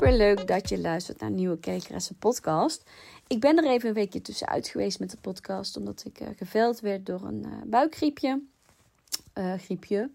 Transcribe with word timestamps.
Super 0.00 0.16
leuk 0.16 0.46
dat 0.46 0.68
je 0.68 0.78
luistert 0.78 1.20
naar 1.20 1.30
nieuwe 1.30 1.58
Kekeressen 1.58 2.16
podcast. 2.16 2.90
Ik 3.26 3.40
ben 3.40 3.56
er 3.56 3.70
even 3.70 3.88
een 3.88 3.94
weekje 3.94 4.22
tussenuit 4.22 4.68
geweest 4.68 5.00
met 5.00 5.10
de 5.10 5.16
podcast, 5.20 5.76
omdat 5.76 6.04
ik 6.04 6.20
uh, 6.20 6.28
geveld 6.36 6.80
werd 6.80 7.06
door 7.06 7.22
een 7.22 7.44
uh, 7.46 7.52
buikgriepje. 7.66 8.42
Uh, 9.34 9.52
griepje. 9.54 10.10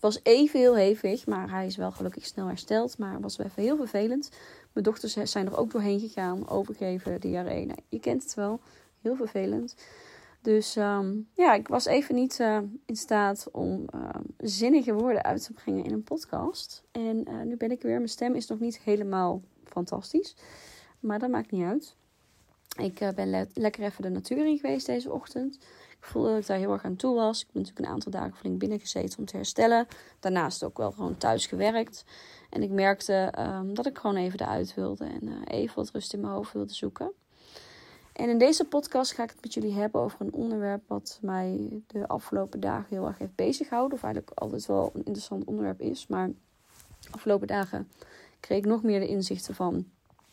Was 0.00 0.20
even 0.22 0.60
heel 0.60 0.76
hevig, 0.76 1.26
maar 1.26 1.50
hij 1.50 1.66
is 1.66 1.76
wel 1.76 1.92
gelukkig 1.92 2.26
snel 2.26 2.46
hersteld. 2.46 2.98
Maar 2.98 3.20
was 3.20 3.36
wel 3.36 3.46
even 3.46 3.62
heel 3.62 3.76
vervelend. 3.76 4.30
Mijn 4.72 4.84
dochters 4.84 5.12
zijn 5.12 5.46
er 5.46 5.56
ook 5.56 5.70
doorheen 5.70 6.00
gegaan, 6.00 6.48
overgeven, 6.48 7.20
diarree. 7.20 7.66
Nou, 7.66 7.78
je 7.88 8.00
kent 8.00 8.22
het 8.22 8.34
wel, 8.34 8.60
heel 9.02 9.16
vervelend. 9.16 9.74
Dus 10.44 10.76
um, 10.76 11.28
ja, 11.34 11.54
ik 11.54 11.68
was 11.68 11.84
even 11.84 12.14
niet 12.14 12.38
uh, 12.38 12.58
in 12.86 12.96
staat 12.96 13.48
om 13.52 13.84
uh, 13.94 14.08
zinnige 14.38 14.94
woorden 14.94 15.22
uit 15.22 15.44
te 15.44 15.52
brengen 15.52 15.84
in 15.84 15.92
een 15.92 16.02
podcast. 16.02 16.82
En 16.92 17.24
uh, 17.28 17.42
nu 17.42 17.56
ben 17.56 17.70
ik 17.70 17.82
weer. 17.82 17.96
Mijn 17.96 18.08
stem 18.08 18.34
is 18.34 18.46
nog 18.46 18.58
niet 18.58 18.78
helemaal 18.78 19.42
fantastisch. 19.64 20.36
Maar 21.00 21.18
dat 21.18 21.30
maakt 21.30 21.50
niet 21.50 21.64
uit. 21.64 21.96
Ik 22.76 23.14
ben 23.14 23.30
le 23.30 23.46
lekker 23.54 23.82
even 23.82 24.02
de 24.02 24.08
natuur 24.08 24.46
in 24.46 24.58
geweest 24.58 24.86
deze 24.86 25.12
ochtend. 25.12 25.54
Ik 25.90 26.04
voelde 26.04 26.28
dat 26.28 26.38
ik 26.38 26.46
daar 26.46 26.58
heel 26.58 26.72
erg 26.72 26.84
aan 26.84 26.96
toe 26.96 27.14
was. 27.14 27.40
Ik 27.40 27.48
ben 27.52 27.62
natuurlijk 27.62 27.88
een 27.88 27.94
aantal 27.94 28.12
dagen 28.12 28.36
flink 28.36 28.58
binnen 28.58 28.80
gezeten 28.80 29.18
om 29.18 29.24
te 29.24 29.36
herstellen. 29.36 29.86
Daarnaast 30.20 30.64
ook 30.64 30.78
wel 30.78 30.92
gewoon 30.92 31.16
thuis 31.16 31.46
gewerkt. 31.46 32.04
En 32.50 32.62
ik 32.62 32.70
merkte 32.70 33.32
um, 33.38 33.74
dat 33.74 33.86
ik 33.86 33.98
gewoon 33.98 34.16
even 34.16 34.40
eruit 34.40 34.74
wilde. 34.74 35.04
En 35.04 35.44
even 35.44 35.76
wat 35.76 35.90
rust 35.90 36.12
in 36.12 36.20
mijn 36.20 36.32
hoofd 36.32 36.52
wilde 36.52 36.74
zoeken. 36.74 37.12
En 38.14 38.28
in 38.28 38.38
deze 38.38 38.64
podcast 38.64 39.12
ga 39.12 39.22
ik 39.22 39.30
het 39.30 39.42
met 39.42 39.54
jullie 39.54 39.72
hebben 39.72 40.00
over 40.00 40.20
een 40.20 40.32
onderwerp 40.32 40.82
wat 40.86 41.18
mij 41.22 41.82
de 41.86 42.08
afgelopen 42.08 42.60
dagen 42.60 42.86
heel 42.88 43.06
erg 43.06 43.18
heeft 43.18 43.34
bezighouden. 43.34 43.96
Of 43.96 44.04
eigenlijk 44.04 44.38
altijd 44.38 44.66
wel 44.66 44.90
een 44.94 45.04
interessant 45.04 45.44
onderwerp 45.44 45.80
is. 45.80 46.06
Maar 46.06 46.28
de 47.00 47.08
afgelopen 47.10 47.46
dagen 47.46 47.88
kreeg 48.40 48.58
ik 48.58 48.64
nog 48.64 48.82
meer 48.82 49.00
de 49.00 49.08
inzichten 49.08 49.54
van: 49.54 49.86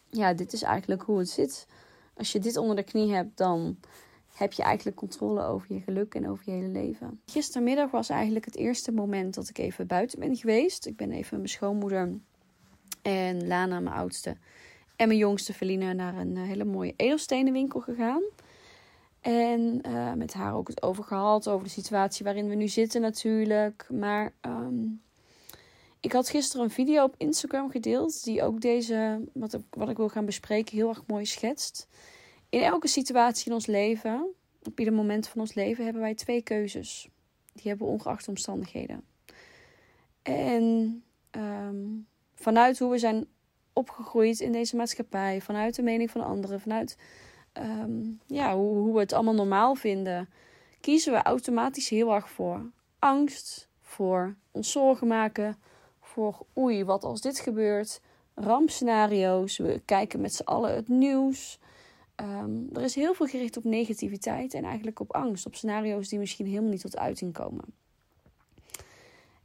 ja, 0.09 0.33
dit 0.33 0.53
is 0.53 0.61
eigenlijk 0.61 1.01
hoe 1.01 1.19
het 1.19 1.29
zit. 1.29 1.67
Als 2.13 2.31
je 2.31 2.39
dit 2.39 2.57
onder 2.57 2.75
de 2.75 2.83
knie 2.83 3.13
hebt, 3.13 3.37
dan 3.37 3.77
heb 4.33 4.53
je 4.53 4.63
eigenlijk 4.63 4.97
controle 4.97 5.43
over 5.43 5.73
je 5.73 5.81
geluk 5.81 6.15
en 6.15 6.29
over 6.29 6.43
je 6.45 6.51
hele 6.51 6.67
leven. 6.67 7.21
Gistermiddag 7.25 7.91
was 7.91 8.09
eigenlijk 8.09 8.45
het 8.45 8.55
eerste 8.55 8.91
moment 8.91 9.33
dat 9.33 9.49
ik 9.49 9.57
even 9.57 9.87
buiten 9.87 10.19
ben 10.19 10.35
geweest. 10.35 10.85
Ik 10.85 10.95
ben 10.95 11.11
even 11.11 11.37
mijn 11.37 11.49
schoonmoeder 11.49 12.19
en 13.01 13.47
Lana, 13.47 13.79
mijn 13.79 13.95
oudste 13.95 14.37
en 15.01 15.07
mijn 15.07 15.19
jongste 15.19 15.53
Feline 15.53 15.93
naar 15.93 16.17
een 16.17 16.37
eh, 16.37 16.43
hele 16.43 16.63
mooie 16.63 16.93
edelstenenwinkel 16.95 17.79
gegaan. 17.79 18.21
En 19.21 19.81
uh, 19.87 20.13
met 20.13 20.33
haar 20.33 20.53
ook 20.55 20.67
het 20.67 20.81
over 20.81 21.03
gehad, 21.03 21.47
over 21.47 21.65
de 21.65 21.73
situatie 21.73 22.25
waarin 22.25 22.47
we 22.47 22.55
nu 22.55 22.67
zitten 22.67 23.01
natuurlijk. 23.01 23.87
Maar 23.89 24.33
um, 24.41 25.01
ik 25.99 26.11
had 26.11 26.29
gisteren 26.29 26.65
een 26.65 26.71
video 26.71 27.03
op 27.03 27.15
Instagram 27.17 27.71
gedeeld 27.71 28.23
die 28.23 28.43
ook 28.43 28.61
deze, 28.61 29.21
wat 29.33 29.53
ik, 29.53 29.61
wat 29.69 29.89
ik 29.89 29.97
wil 29.97 30.09
gaan 30.09 30.25
bespreken, 30.25 30.75
heel 30.75 30.89
erg 30.89 31.03
mooi 31.07 31.25
schetst. 31.25 31.87
In 32.49 32.61
elke 32.61 32.87
situatie 32.87 33.47
in 33.47 33.53
ons 33.53 33.65
leven, 33.65 34.33
op 34.63 34.79
ieder 34.79 34.93
moment 34.93 35.27
van 35.27 35.41
ons 35.41 35.53
leven, 35.53 35.83
hebben 35.83 36.01
wij 36.01 36.15
twee 36.15 36.41
keuzes. 36.41 37.09
Die 37.53 37.67
hebben 37.69 37.87
we 37.87 37.93
ongeacht 37.93 38.27
omstandigheden. 38.27 39.03
En 40.21 41.03
um, 41.31 42.07
vanuit 42.35 42.79
hoe 42.79 42.91
we 42.91 42.97
zijn 42.97 43.27
opgegroeid 43.73 44.39
in 44.39 44.51
deze 44.51 44.75
maatschappij, 44.75 45.41
vanuit 45.41 45.75
de 45.75 45.81
mening 45.81 46.11
van 46.11 46.23
anderen, 46.23 46.61
vanuit 46.61 46.97
um, 47.53 48.19
ja, 48.27 48.55
hoe, 48.55 48.77
hoe 48.77 48.93
we 48.93 48.99
het 48.99 49.13
allemaal 49.13 49.33
normaal 49.33 49.75
vinden, 49.75 50.29
kiezen 50.79 51.13
we 51.13 51.21
automatisch 51.21 51.89
heel 51.89 52.13
erg 52.13 52.29
voor 52.29 52.71
angst, 52.99 53.69
voor 53.81 54.35
ons 54.51 54.71
zorgen 54.71 55.07
maken, 55.07 55.57
voor 56.01 56.45
oei, 56.57 56.83
wat 56.83 57.03
als 57.03 57.21
dit 57.21 57.39
gebeurt, 57.39 58.01
rampscenario's. 58.35 59.57
We 59.57 59.81
kijken 59.85 60.21
met 60.21 60.33
z'n 60.33 60.43
allen 60.43 60.75
het 60.75 60.87
nieuws. 60.87 61.59
Um, 62.15 62.69
er 62.73 62.81
is 62.81 62.95
heel 62.95 63.13
veel 63.13 63.27
gericht 63.27 63.57
op 63.57 63.63
negativiteit 63.63 64.53
en 64.53 64.63
eigenlijk 64.63 64.99
op 64.99 65.13
angst, 65.13 65.45
op 65.45 65.55
scenario's 65.55 66.09
die 66.09 66.19
misschien 66.19 66.45
helemaal 66.45 66.69
niet 66.69 66.81
tot 66.81 66.97
uiting 66.97 67.33
komen. 67.33 67.65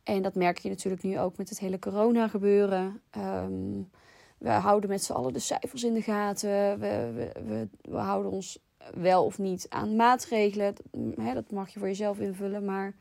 En 0.03 0.23
dat 0.23 0.35
merk 0.35 0.59
je 0.59 0.69
natuurlijk 0.69 1.03
nu 1.03 1.19
ook 1.19 1.37
met 1.37 1.49
het 1.49 1.59
hele 1.59 1.79
corona 1.79 2.29
gebeuren. 2.29 3.01
Um, 3.17 3.91
we 4.39 4.51
houden 4.51 4.91
met 4.91 5.05
z'n 5.05 5.13
allen 5.13 5.33
de 5.33 5.39
cijfers 5.39 5.85
in 5.85 5.95
de 5.95 6.03
gaten. 6.03 6.79
We, 6.79 7.13
we, 7.15 7.43
we, 7.45 7.69
we 7.91 7.97
houden 7.97 8.33
ons 8.33 8.59
wel 8.95 9.25
of 9.25 9.39
niet 9.39 9.67
aan 9.69 9.97
maatregelen. 9.97 10.75
Hè, 11.21 11.35
dat 11.35 11.51
mag 11.51 11.69
je 11.69 11.79
voor 11.79 11.89
jezelf 11.89 12.19
invullen, 12.19 12.65
maar 12.65 12.95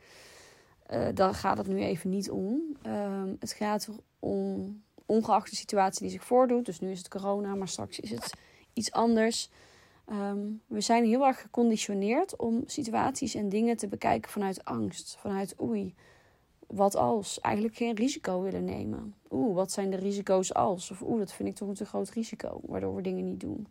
uh, 0.94 1.08
daar 1.14 1.34
gaat 1.34 1.58
het 1.58 1.68
nu 1.68 1.80
even 1.80 2.10
niet 2.10 2.32
om. 2.32 2.62
Uh, 2.88 3.24
het 3.40 3.52
gaat 3.52 3.90
om, 4.20 4.84
ongeacht 5.06 5.50
de 5.50 5.56
situatie 5.56 6.02
die 6.02 6.12
zich 6.12 6.26
voordoet. 6.26 6.66
Dus 6.66 6.80
nu 6.80 6.92
is 6.92 6.98
het 6.98 7.08
corona, 7.08 7.56
maar 7.56 7.68
straks 7.68 8.00
is 8.00 8.10
het 8.10 8.34
iets 8.74 8.92
anders. 8.92 9.50
Um, 10.12 10.62
we 10.68 10.82
zijn 10.82 11.06
heel 11.06 11.26
erg 11.26 11.42
geconditioneerd 11.42 12.36
om 12.36 12.64
situaties 12.66 13.36
en 13.36 13.50
dingen 13.50 13.78
te 13.78 13.88
bekijken 13.88 14.32
vanuit 14.32 14.66
angst. 14.66 15.18
Vanuit 15.20 15.62
oei, 15.62 15.96
wat 16.68 16.96
als? 16.96 17.40
Eigenlijk 17.40 17.76
geen 17.76 17.96
risico 17.96 18.42
willen 18.42 18.66
nemen. 18.66 19.16
Oeh, 19.32 19.56
wat 19.56 19.72
zijn 19.72 19.90
de 19.90 19.98
risico's 19.98 20.54
als? 20.54 20.92
Of 20.92 21.02
oeh, 21.02 21.20
dat 21.20 21.34
vind 21.34 21.50
ik 21.50 21.56
toch 21.56 21.68
een 21.68 21.74
te 21.74 21.86
groot 21.86 22.10
risico, 22.10 22.60
waardoor 22.66 22.96
we 22.96 23.02
dingen 23.02 23.30
niet 23.30 23.40
doen. 23.40 23.68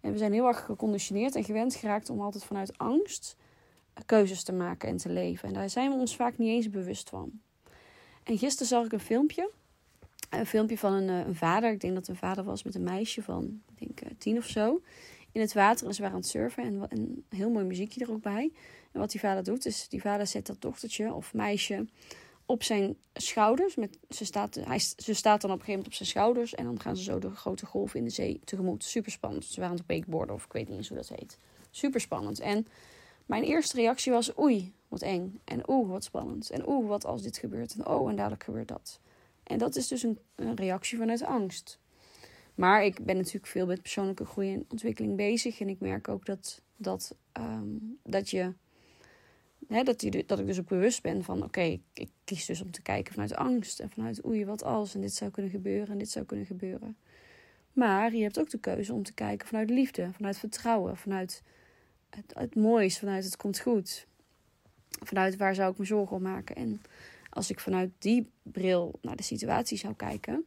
En 0.00 0.12
we 0.12 0.18
zijn 0.18 0.32
heel 0.32 0.46
erg 0.46 0.64
geconditioneerd 0.64 1.34
en 1.34 1.44
gewend 1.44 1.74
geraakt 1.74 2.10
om 2.10 2.20
altijd 2.20 2.44
vanuit 2.44 2.78
angst 2.78 3.36
keuzes 4.06 4.42
te 4.42 4.52
maken 4.52 4.88
en 4.88 4.96
te 4.96 5.08
leven. 5.08 5.48
En 5.48 5.54
daar 5.54 5.70
zijn 5.70 5.90
we 5.90 5.96
ons 5.96 6.16
vaak 6.16 6.38
niet 6.38 6.48
eens 6.48 6.70
bewust 6.70 7.08
van. 7.08 7.30
En 8.22 8.38
gisteren 8.38 8.68
zag 8.68 8.84
ik 8.84 8.92
een 8.92 9.00
filmpje. 9.00 9.50
Een 10.30 10.46
filmpje 10.46 10.78
van 10.78 10.92
een, 10.92 11.08
eh, 11.08 11.26
een 11.26 11.34
vader. 11.34 11.72
Ik 11.72 11.80
denk 11.80 11.94
dat 11.94 12.06
het 12.06 12.10
een 12.10 12.28
vader 12.28 12.44
was 12.44 12.62
met 12.62 12.74
een 12.74 12.82
meisje 12.82 13.22
van, 13.22 13.62
ik 13.74 13.78
denk, 13.78 14.00
eh, 14.00 14.18
tien 14.18 14.36
of 14.36 14.46
zo. 14.46 14.80
In 15.32 15.40
het 15.40 15.52
water 15.52 15.86
en 15.86 15.94
ze 15.94 16.00
waren 16.00 16.16
aan 16.16 16.22
het 16.22 16.30
surfen. 16.30 16.64
En 16.64 16.86
een 16.88 17.24
heel 17.28 17.50
mooi 17.50 17.64
muziekje 17.64 18.04
er 18.04 18.10
ook 18.10 18.22
bij. 18.22 18.52
En 18.92 19.00
wat 19.00 19.10
die 19.10 19.20
vader 19.20 19.44
doet, 19.44 19.66
is 19.66 19.88
die 19.88 20.00
vader 20.00 20.26
zet 20.26 20.46
dat 20.46 20.60
dochtertje 20.60 21.12
of 21.12 21.34
meisje 21.34 21.86
op 22.46 22.62
zijn 22.62 22.96
schouders. 23.12 23.76
Met, 23.76 23.98
ze, 24.10 24.24
staat, 24.24 24.54
hij, 24.54 24.78
ze 24.78 25.14
staat 25.14 25.40
dan 25.40 25.50
op 25.50 25.58
een 25.58 25.64
gegeven 25.64 25.68
moment 25.68 25.86
op 25.86 25.92
zijn 25.92 26.08
schouders. 26.08 26.54
En 26.54 26.64
dan 26.64 26.80
gaan 26.80 26.96
ze 26.96 27.02
zo 27.02 27.18
de 27.18 27.30
grote 27.30 27.66
golven 27.66 27.98
in 27.98 28.04
de 28.04 28.10
zee 28.10 28.40
tegemoet. 28.44 28.84
Super 28.84 29.10
spannend. 29.10 29.44
Ze 29.44 29.60
waren 29.60 29.70
aan 29.70 29.84
het 29.86 29.96
wakeboarden 29.96 30.34
of 30.34 30.44
ik 30.44 30.52
weet 30.52 30.68
niet 30.68 30.76
eens 30.76 30.88
hoe 30.88 30.96
dat 30.96 31.08
heet. 31.08 31.38
Super 31.70 32.00
spannend. 32.00 32.40
En 32.40 32.66
mijn 33.26 33.42
eerste 33.42 33.76
reactie 33.76 34.12
was 34.12 34.38
oei, 34.38 34.72
wat 34.88 35.02
eng. 35.02 35.40
En 35.44 35.70
oeh, 35.70 35.90
wat 35.90 36.04
spannend. 36.04 36.50
En 36.50 36.68
oeh, 36.68 36.88
wat 36.88 37.04
als 37.04 37.22
dit 37.22 37.38
gebeurt. 37.38 37.74
En 37.74 37.86
oh, 37.86 38.10
en 38.10 38.16
dadelijk 38.16 38.44
gebeurt 38.44 38.68
dat. 38.68 39.00
En 39.42 39.58
dat 39.58 39.76
is 39.76 39.88
dus 39.88 40.02
een, 40.02 40.18
een 40.34 40.56
reactie 40.56 40.98
vanuit 40.98 41.22
angst. 41.22 41.78
Maar 42.58 42.84
ik 42.84 43.04
ben 43.04 43.16
natuurlijk 43.16 43.46
veel 43.46 43.66
met 43.66 43.82
persoonlijke 43.82 44.24
groei 44.24 44.52
en 44.52 44.64
ontwikkeling 44.68 45.16
bezig. 45.16 45.60
En 45.60 45.68
ik 45.68 45.80
merk 45.80 46.08
ook 46.08 46.26
dat, 46.26 46.62
dat, 46.76 47.16
um, 47.32 47.98
dat 48.02 48.30
je 48.30 48.52
Hè, 49.68 49.82
dat, 49.82 50.00
die, 50.00 50.24
dat 50.26 50.38
ik 50.38 50.46
dus 50.46 50.58
ook 50.58 50.68
bewust 50.68 51.02
ben 51.02 51.24
van: 51.24 51.42
oké, 51.42 51.60
ik, 51.60 51.80
ik, 51.92 52.10
kies 52.24 52.46
dus 52.46 52.60
om 52.60 52.70
te 52.70 52.82
kijken 52.82 53.12
vanuit 53.12 53.34
angst 53.34 53.80
en 53.80 53.90
vanuit 53.90 54.24
oei, 54.26 54.44
wat 54.44 54.64
als 54.64 54.94
en 54.94 55.00
dit 55.00 55.14
zou 55.14 55.30
kunnen 55.30 55.50
gebeuren 55.50 55.88
en 55.88 55.98
dit 55.98 56.10
zou 56.10 56.24
kunnen 56.24 56.46
gebeuren. 56.46 56.96
Maar 57.72 58.14
je 58.14 58.22
hebt 58.22 58.38
ook 58.38 58.50
de 58.50 58.58
keuze 58.58 58.92
om 58.92 59.02
te 59.02 59.14
kijken 59.14 59.48
vanuit 59.48 59.70
liefde, 59.70 60.10
vanuit 60.12 60.38
vertrouwen, 60.38 60.96
vanuit 60.96 61.42
het, 62.10 62.32
het 62.34 62.54
moois, 62.54 62.98
vanuit 62.98 63.24
het 63.24 63.36
komt 63.36 63.58
goed. 63.58 64.06
Vanuit 65.02 65.36
waar 65.36 65.54
zou 65.54 65.72
ik 65.72 65.78
me 65.78 65.84
zorgen 65.84 66.16
om 66.16 66.22
maken. 66.22 66.56
En 66.56 66.82
als 67.30 67.50
ik 67.50 67.60
vanuit 67.60 67.90
die 67.98 68.30
bril 68.42 68.98
naar 69.02 69.16
de 69.16 69.22
situatie 69.22 69.78
zou 69.78 69.94
kijken, 69.94 70.44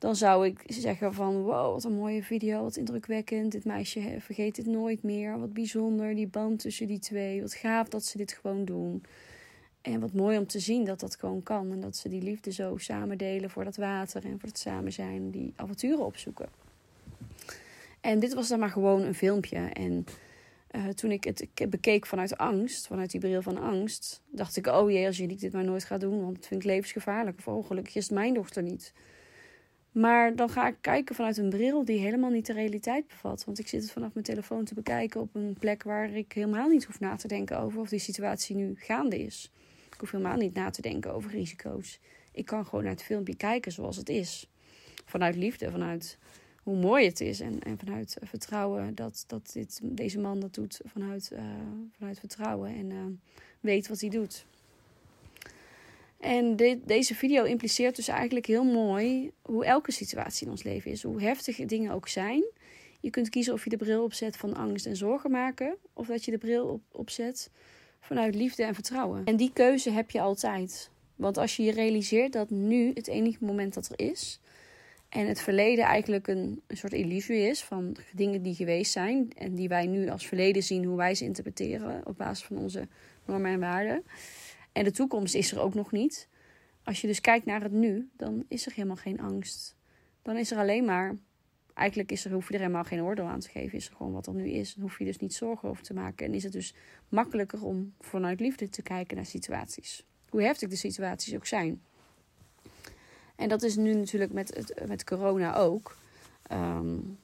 dan 0.00 0.16
zou 0.16 0.46
ik 0.46 0.62
zeggen 0.66 1.14
van 1.14 1.42
wow, 1.42 1.72
wat 1.72 1.84
een 1.84 1.92
mooie 1.92 2.22
video, 2.22 2.62
wat 2.62 2.76
indrukwekkend. 2.76 3.52
Dit 3.52 3.64
meisje 3.64 4.16
vergeet 4.18 4.54
dit 4.54 4.66
nooit 4.66 5.02
meer. 5.02 5.38
Wat 5.38 5.52
bijzonder, 5.52 6.14
die 6.14 6.26
band 6.26 6.58
tussen 6.58 6.86
die 6.86 6.98
twee. 6.98 7.40
Wat 7.40 7.54
gaaf 7.54 7.88
dat 7.88 8.04
ze 8.04 8.16
dit 8.16 8.32
gewoon 8.32 8.64
doen. 8.64 9.02
En 9.82 10.00
wat 10.00 10.12
mooi 10.12 10.38
om 10.38 10.46
te 10.46 10.58
zien 10.58 10.84
dat 10.84 11.00
dat 11.00 11.16
gewoon 11.16 11.42
kan. 11.42 11.72
En 11.72 11.80
dat 11.80 11.96
ze 11.96 12.08
die 12.08 12.22
liefde 12.22 12.52
zo 12.52 12.76
samen 12.76 13.18
delen 13.18 13.50
voor 13.50 13.64
dat 13.64 13.76
water 13.76 14.24
en 14.24 14.40
voor 14.40 14.48
het 14.48 14.58
samen 14.58 14.92
zijn. 14.92 15.30
Die 15.30 15.52
avonturen 15.56 16.04
opzoeken. 16.04 16.48
En 18.00 18.18
dit 18.18 18.34
was 18.34 18.48
dan 18.48 18.58
maar 18.58 18.70
gewoon 18.70 19.02
een 19.02 19.14
filmpje. 19.14 19.58
En 19.58 20.04
uh, 20.70 20.88
toen 20.88 21.10
ik 21.10 21.24
het 21.24 21.46
bekeek 21.70 22.06
vanuit 22.06 22.38
angst, 22.38 22.86
vanuit 22.86 23.10
die 23.10 23.20
bril 23.20 23.42
van 23.42 23.58
angst, 23.58 24.22
dacht 24.30 24.56
ik: 24.56 24.66
oh 24.66 24.90
jee, 24.90 25.06
als 25.06 25.16
jullie 25.16 25.36
dit 25.36 25.52
maar 25.52 25.64
nooit 25.64 25.84
gaat 25.84 26.00
doen, 26.00 26.20
want 26.22 26.34
dat 26.36 26.46
vind 26.46 26.60
ik 26.60 26.66
levensgevaarlijk. 26.66 27.38
Of 27.38 27.48
oh, 27.48 27.66
gelukkig 27.66 27.94
is 27.94 28.10
mijn 28.10 28.34
dochter 28.34 28.62
niet. 28.62 28.92
Maar 29.92 30.36
dan 30.36 30.50
ga 30.50 30.68
ik 30.68 30.76
kijken 30.80 31.14
vanuit 31.14 31.36
een 31.36 31.50
bril 31.50 31.84
die 31.84 31.98
helemaal 31.98 32.30
niet 32.30 32.46
de 32.46 32.52
realiteit 32.52 33.06
bevat. 33.06 33.44
Want 33.44 33.58
ik 33.58 33.68
zit 33.68 33.82
het 33.82 33.92
vanaf 33.92 34.12
mijn 34.12 34.24
telefoon 34.24 34.64
te 34.64 34.74
bekijken 34.74 35.20
op 35.20 35.34
een 35.34 35.56
plek 35.58 35.82
waar 35.82 36.10
ik 36.10 36.32
helemaal 36.32 36.68
niet 36.68 36.84
hoef 36.84 37.00
na 37.00 37.16
te 37.16 37.28
denken 37.28 37.58
over 37.58 37.80
of 37.80 37.88
die 37.88 37.98
situatie 37.98 38.56
nu 38.56 38.74
gaande 38.78 39.18
is. 39.18 39.50
Ik 39.92 40.00
hoef 40.00 40.10
helemaal 40.10 40.36
niet 40.36 40.54
na 40.54 40.70
te 40.70 40.82
denken 40.82 41.14
over 41.14 41.30
risico's. 41.30 42.00
Ik 42.32 42.44
kan 42.44 42.64
gewoon 42.64 42.84
naar 42.84 42.92
het 42.92 43.02
filmpje 43.02 43.36
kijken 43.36 43.72
zoals 43.72 43.96
het 43.96 44.08
is. 44.08 44.48
Vanuit 45.04 45.36
liefde, 45.36 45.70
vanuit 45.70 46.18
hoe 46.62 46.76
mooi 46.76 47.06
het 47.06 47.20
is. 47.20 47.40
En, 47.40 47.60
en 47.60 47.78
vanuit 47.78 48.16
vertrouwen 48.20 48.94
dat, 48.94 49.24
dat 49.26 49.50
dit, 49.52 49.80
deze 49.82 50.18
man 50.18 50.40
dat 50.40 50.54
doet. 50.54 50.80
Vanuit, 50.84 51.30
uh, 51.32 51.40
vanuit 51.98 52.18
vertrouwen 52.18 52.74
en 52.74 52.90
uh, 52.90 53.04
weet 53.60 53.88
wat 53.88 54.00
hij 54.00 54.10
doet. 54.10 54.46
En 56.20 56.56
deze 56.84 57.14
video 57.14 57.44
impliceert 57.44 57.96
dus 57.96 58.08
eigenlijk 58.08 58.46
heel 58.46 58.64
mooi 58.64 59.30
hoe 59.42 59.64
elke 59.64 59.92
situatie 59.92 60.46
in 60.46 60.52
ons 60.52 60.62
leven 60.62 60.90
is. 60.90 61.02
Hoe 61.02 61.22
heftig 61.22 61.56
dingen 61.56 61.92
ook 61.92 62.08
zijn. 62.08 62.44
Je 63.00 63.10
kunt 63.10 63.28
kiezen 63.28 63.52
of 63.52 63.64
je 63.64 63.70
de 63.70 63.76
bril 63.76 64.04
opzet 64.04 64.36
van 64.36 64.54
angst 64.54 64.86
en 64.86 64.96
zorgen 64.96 65.30
maken. 65.30 65.76
Of 65.92 66.06
dat 66.06 66.24
je 66.24 66.30
de 66.30 66.38
bril 66.38 66.66
op, 66.66 66.82
opzet 66.92 67.50
vanuit 68.00 68.34
liefde 68.34 68.64
en 68.64 68.74
vertrouwen. 68.74 69.24
En 69.24 69.36
die 69.36 69.52
keuze 69.52 69.90
heb 69.90 70.10
je 70.10 70.20
altijd. 70.20 70.90
Want 71.16 71.38
als 71.38 71.56
je 71.56 71.62
je 71.62 71.72
realiseert 71.72 72.32
dat 72.32 72.50
nu 72.50 72.90
het 72.94 73.08
enige 73.08 73.44
moment 73.44 73.74
dat 73.74 73.88
er 73.88 74.06
is. 74.06 74.40
En 75.08 75.26
het 75.26 75.40
verleden 75.40 75.84
eigenlijk 75.84 76.28
een, 76.28 76.62
een 76.66 76.76
soort 76.76 76.92
illusie 76.92 77.48
is 77.48 77.62
van 77.62 77.96
dingen 78.12 78.42
die 78.42 78.54
geweest 78.54 78.92
zijn. 78.92 79.32
En 79.36 79.54
die 79.54 79.68
wij 79.68 79.86
nu 79.86 80.08
als 80.08 80.26
verleden 80.26 80.62
zien, 80.62 80.84
hoe 80.84 80.96
wij 80.96 81.14
ze 81.14 81.24
interpreteren 81.24 82.06
op 82.06 82.16
basis 82.16 82.46
van 82.46 82.58
onze 82.58 82.88
normen 83.24 83.52
en 83.52 83.60
waarden. 83.60 84.04
En 84.72 84.84
de 84.84 84.90
toekomst 84.90 85.34
is 85.34 85.52
er 85.52 85.60
ook 85.60 85.74
nog 85.74 85.92
niet. 85.92 86.28
Als 86.84 87.00
je 87.00 87.06
dus 87.06 87.20
kijkt 87.20 87.46
naar 87.46 87.62
het 87.62 87.72
nu, 87.72 88.08
dan 88.16 88.44
is 88.48 88.66
er 88.66 88.72
helemaal 88.72 88.96
geen 88.96 89.20
angst. 89.20 89.76
Dan 90.22 90.36
is 90.36 90.50
er 90.50 90.58
alleen 90.58 90.84
maar. 90.84 91.16
Eigenlijk 91.74 92.12
is 92.12 92.24
er, 92.24 92.32
hoef 92.32 92.48
je 92.48 92.54
er 92.54 92.60
helemaal 92.60 92.84
geen 92.84 93.02
oordeel 93.02 93.24
aan 93.24 93.40
te 93.40 93.48
geven. 93.48 93.78
Is 93.78 93.88
er 93.88 93.96
gewoon 93.96 94.12
wat 94.12 94.26
er 94.26 94.34
nu 94.34 94.48
is. 94.48 94.74
Dan 94.74 94.82
hoef 94.82 94.98
je 94.98 95.04
dus 95.04 95.18
niet 95.18 95.34
zorgen 95.34 95.68
over 95.68 95.82
te 95.82 95.94
maken. 95.94 96.26
En 96.26 96.34
is 96.34 96.42
het 96.42 96.52
dus 96.52 96.74
makkelijker 97.08 97.64
om 97.64 97.94
vanuit 98.00 98.40
liefde 98.40 98.68
te 98.68 98.82
kijken 98.82 99.16
naar 99.16 99.26
situaties. 99.26 100.04
Hoe 100.28 100.42
heftig 100.42 100.68
de 100.68 100.76
situaties 100.76 101.34
ook 101.34 101.46
zijn. 101.46 101.82
En 103.36 103.48
dat 103.48 103.62
is 103.62 103.76
nu 103.76 103.94
natuurlijk 103.94 104.32
met, 104.32 104.54
het, 104.54 104.88
met 104.88 105.04
corona 105.04 105.54
ook. 105.54 105.96
Um, 106.52 107.18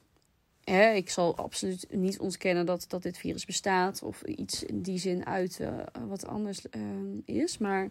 ik 0.74 1.10
zal 1.10 1.36
absoluut 1.36 1.86
niet 1.90 2.18
ontkennen 2.18 2.66
dat, 2.66 2.84
dat 2.88 3.02
dit 3.02 3.18
virus 3.18 3.44
bestaat. 3.44 4.02
Of 4.02 4.22
iets 4.22 4.64
in 4.64 4.82
die 4.82 4.98
zin 4.98 5.26
uit 5.26 5.58
uh, 5.60 5.68
wat 6.08 6.26
anders 6.26 6.64
uh, 6.70 6.82
is. 7.24 7.58
Maar 7.58 7.88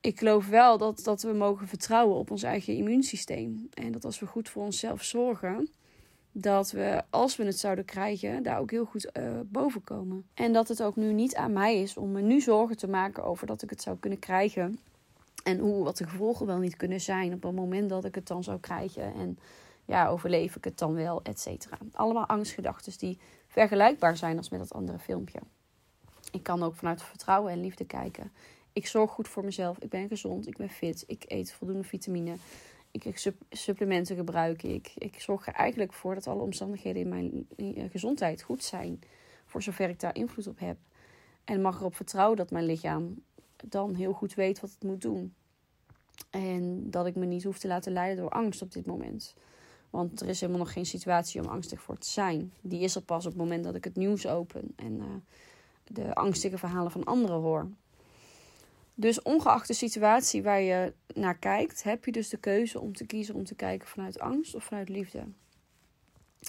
ik 0.00 0.18
geloof 0.18 0.48
wel 0.48 0.78
dat, 0.78 1.04
dat 1.04 1.22
we 1.22 1.32
mogen 1.32 1.68
vertrouwen 1.68 2.16
op 2.16 2.30
ons 2.30 2.42
eigen 2.42 2.76
immuunsysteem. 2.76 3.68
En 3.74 3.92
dat 3.92 4.04
als 4.04 4.18
we 4.18 4.26
goed 4.26 4.48
voor 4.48 4.64
onszelf 4.64 5.02
zorgen, 5.02 5.68
dat 6.32 6.70
we, 6.70 7.02
als 7.10 7.36
we 7.36 7.44
het 7.44 7.58
zouden 7.58 7.84
krijgen, 7.84 8.42
daar 8.42 8.58
ook 8.58 8.70
heel 8.70 8.84
goed 8.84 9.10
uh, 9.18 9.40
boven 9.44 9.84
komen. 9.84 10.24
En 10.34 10.52
dat 10.52 10.68
het 10.68 10.82
ook 10.82 10.96
nu 10.96 11.12
niet 11.12 11.34
aan 11.34 11.52
mij 11.52 11.80
is 11.80 11.96
om 11.96 12.12
me 12.12 12.20
nu 12.20 12.40
zorgen 12.40 12.76
te 12.76 12.88
maken 12.88 13.24
over 13.24 13.46
dat 13.46 13.62
ik 13.62 13.70
het 13.70 13.82
zou 13.82 13.96
kunnen 14.00 14.18
krijgen. 14.18 14.78
En 15.44 15.58
hoe, 15.58 15.84
wat 15.84 15.96
de 15.96 16.08
gevolgen 16.08 16.46
wel 16.46 16.58
niet 16.58 16.76
kunnen 16.76 17.00
zijn 17.00 17.32
op 17.34 17.42
het 17.42 17.54
moment 17.54 17.88
dat 17.88 18.04
ik 18.04 18.14
het 18.14 18.26
dan 18.26 18.44
zou 18.44 18.60
krijgen. 18.60 19.14
En 19.14 19.38
ja, 19.84 20.08
overleef 20.08 20.56
ik 20.56 20.64
het 20.64 20.78
dan 20.78 20.94
wel, 20.94 21.22
et 21.22 21.40
cetera. 21.40 21.78
Allemaal 21.92 22.26
angstgedachten 22.26 22.98
die 22.98 23.18
vergelijkbaar 23.46 24.16
zijn 24.16 24.36
als 24.36 24.48
met 24.48 24.60
dat 24.60 24.72
andere 24.72 24.98
filmpje. 24.98 25.38
Ik 26.32 26.42
kan 26.42 26.62
ook 26.62 26.74
vanuit 26.74 27.02
vertrouwen 27.02 27.52
en 27.52 27.60
liefde 27.60 27.84
kijken. 27.84 28.32
Ik 28.72 28.86
zorg 28.86 29.10
goed 29.10 29.28
voor 29.28 29.44
mezelf. 29.44 29.78
Ik 29.78 29.88
ben 29.88 30.08
gezond. 30.08 30.46
Ik 30.46 30.56
ben 30.56 30.68
fit. 30.68 31.04
Ik 31.06 31.24
eet 31.26 31.52
voldoende 31.52 31.84
vitamine. 31.84 32.36
Ik, 32.90 33.32
supplementen 33.50 34.16
gebruik 34.16 34.62
ik. 34.62 34.92
Ik 34.98 35.20
zorg 35.20 35.46
er 35.46 35.54
eigenlijk 35.54 35.92
voor 35.92 36.14
dat 36.14 36.26
alle 36.26 36.42
omstandigheden 36.42 37.02
in 37.02 37.08
mijn 37.08 37.46
eh, 37.56 37.90
gezondheid 37.90 38.42
goed 38.42 38.62
zijn. 38.62 39.00
Voor 39.46 39.62
zover 39.62 39.88
ik 39.88 40.00
daar 40.00 40.14
invloed 40.14 40.46
op 40.46 40.58
heb. 40.58 40.76
En 41.44 41.60
mag 41.60 41.78
erop 41.78 41.94
vertrouwen 41.94 42.36
dat 42.36 42.50
mijn 42.50 42.64
lichaam 42.64 43.22
dan 43.64 43.94
heel 43.94 44.12
goed 44.12 44.34
weet 44.34 44.60
wat 44.60 44.70
het 44.70 44.82
moet 44.82 45.02
doen. 45.02 45.34
En 46.30 46.90
dat 46.90 47.06
ik 47.06 47.14
me 47.14 47.26
niet 47.26 47.44
hoef 47.44 47.58
te 47.58 47.68
laten 47.68 47.92
leiden 47.92 48.16
door 48.16 48.30
angst 48.30 48.62
op 48.62 48.72
dit 48.72 48.86
moment. 48.86 49.34
Want 49.92 50.20
er 50.20 50.28
is 50.28 50.40
helemaal 50.40 50.62
nog 50.62 50.72
geen 50.72 50.86
situatie 50.86 51.42
om 51.42 51.48
angstig 51.48 51.80
voor 51.82 51.98
te 51.98 52.08
zijn. 52.08 52.52
Die 52.60 52.80
is 52.80 52.94
er 52.94 53.02
pas 53.02 53.26
op 53.26 53.32
het 53.32 53.40
moment 53.40 53.64
dat 53.64 53.74
ik 53.74 53.84
het 53.84 53.96
nieuws 53.96 54.26
open 54.26 54.72
en 54.76 54.92
uh, 54.92 55.04
de 55.84 56.14
angstige 56.14 56.58
verhalen 56.58 56.90
van 56.90 57.04
anderen 57.04 57.40
hoor. 57.40 57.68
Dus 58.94 59.22
ongeacht 59.22 59.66
de 59.66 59.74
situatie 59.74 60.42
waar 60.42 60.60
je 60.60 60.92
naar 61.14 61.38
kijkt, 61.38 61.82
heb 61.82 62.04
je 62.04 62.12
dus 62.12 62.28
de 62.28 62.36
keuze 62.36 62.80
om 62.80 62.92
te 62.92 63.06
kiezen 63.06 63.34
om 63.34 63.44
te 63.44 63.54
kijken 63.54 63.88
vanuit 63.88 64.18
angst 64.18 64.54
of 64.54 64.64
vanuit 64.64 64.88
liefde. 64.88 65.24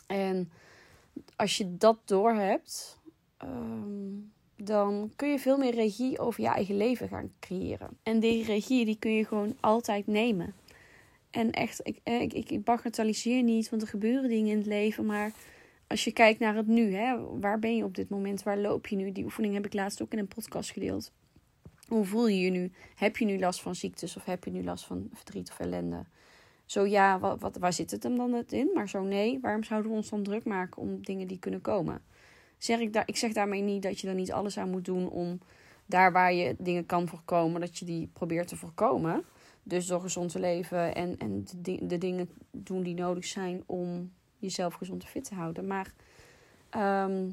En 0.08 0.52
als 1.36 1.58
je 1.58 1.78
dat 1.78 1.98
doorhebt, 2.06 3.00
um, 3.44 4.32
dan 4.56 5.12
kun 5.16 5.30
je 5.30 5.40
veel 5.40 5.58
meer 5.58 5.74
regie 5.74 6.20
over 6.20 6.42
je 6.42 6.48
eigen 6.48 6.78
leven 6.78 7.08
gaan 7.08 7.32
creëren. 7.40 7.98
En 8.04 8.20
die 8.20 8.44
regie 8.44 8.86
die 8.86 9.00
kun 9.00 9.12
je 9.12 9.26
gewoon 9.26 9.58
altijd 9.60 10.08
nemen. 10.08 10.54
En 11.34 11.52
echt, 11.52 11.80
ik, 11.88 12.00
eh, 12.04 12.22
ik, 12.22 12.34
ik 12.34 12.64
bagatelliseer 12.64 13.44
niet, 13.44 13.70
want 13.70 13.82
er 13.82 13.88
gebeuren 13.88 14.30
dingen 14.30 14.52
in 14.52 14.58
het 14.58 14.66
leven. 14.66 15.06
Maar 15.06 15.32
als 15.88 16.04
je 16.04 16.12
kijkt 16.12 16.40
naar 16.40 16.56
het 16.56 16.68
nu, 16.68 16.94
hè, 16.96 17.40
waar 17.40 17.60
ben 17.60 17.76
je 17.76 17.84
op 17.84 17.96
dit 17.96 18.10
moment? 18.10 18.44
Waar 18.44 18.58
loop 18.58 18.88
je 18.88 18.96
nu? 18.96 19.12
Die 19.12 19.24
oefening 19.24 19.54
heb 19.54 19.66
ik 19.66 19.74
laatst 19.74 20.02
ook 20.02 20.12
in 20.12 20.20
een 20.20 20.28
podcast 20.28 20.72
gedeeld. 20.72 21.12
Hoe 21.88 22.06
voel 22.06 22.28
je 22.28 22.40
je 22.40 22.50
nu? 22.50 22.72
Heb 22.96 23.18
je 23.18 23.26
nu 23.26 23.40
last 23.40 23.62
van 23.62 23.76
ziektes 23.76 24.18
of 24.18 24.26
heb 24.26 24.44
je 24.44 24.52
nu 24.52 24.64
last 24.64 24.86
van 24.86 25.10
verdriet 25.14 25.50
of 25.50 25.60
ellende? 25.60 26.06
Zo 26.66 26.86
ja, 26.86 27.20
wat, 27.20 27.40
wat, 27.40 27.58
waar 27.58 27.74
zit 27.74 27.92
het 27.92 28.02
dan 28.02 28.30
net 28.30 28.52
in? 28.52 28.70
Maar 28.74 28.90
zo 28.90 29.04
nee, 29.04 29.40
waarom 29.42 29.64
zouden 29.64 29.92
we 29.92 29.98
ons 29.98 30.10
dan 30.10 30.24
druk 30.24 30.46
maken 30.46 30.82
om 30.82 31.04
dingen 31.04 31.28
die 31.28 31.40
kunnen 31.40 31.62
komen? 31.62 32.02
Zeg 32.58 32.80
ik, 32.80 32.94
daar, 32.94 33.08
ik 33.08 33.18
zeg 33.18 33.34
daarmee 33.34 33.62
niet 33.62 33.84
dat 33.84 34.00
je 34.00 34.08
er 34.08 34.16
niet 34.16 34.32
alles 34.32 34.58
aan 34.58 34.70
moet 34.70 34.86
doen 34.86 35.10
om 35.10 35.40
daar 35.86 36.12
waar 36.12 36.34
je 36.34 36.56
dingen 36.60 36.86
kan 36.86 37.08
voorkomen, 37.08 37.62
dat 37.62 37.78
je 37.78 37.86
die 37.86 38.10
probeert 38.14 38.48
te 38.48 38.56
voorkomen. 38.56 39.24
Dus 39.64 39.86
door 39.86 40.02
gezond 40.02 40.32
te 40.32 40.40
leven 40.40 40.96
en, 40.96 41.18
en 41.18 41.46
de, 41.58 41.86
de 41.86 41.98
dingen 41.98 42.30
doen 42.52 42.84
die 42.84 42.94
nodig 42.94 43.26
zijn 43.26 43.64
om 43.66 44.12
jezelf 44.38 44.74
gezond 44.74 45.04
en 45.04 45.10
fit 45.10 45.24
te 45.24 45.36
houden. 45.36 45.68
Maar 45.68 45.94
ehm, 46.70 47.30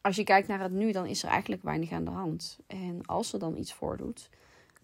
als 0.00 0.16
je 0.16 0.24
kijkt 0.24 0.48
naar 0.48 0.60
het 0.60 0.72
nu, 0.72 0.92
dan 0.92 1.06
is 1.06 1.22
er 1.22 1.28
eigenlijk 1.28 1.62
weinig 1.62 1.92
aan 1.92 2.04
de 2.04 2.10
hand. 2.10 2.58
En 2.66 3.06
als 3.06 3.32
er 3.32 3.38
dan 3.38 3.56
iets 3.56 3.72
voordoet, 3.72 4.30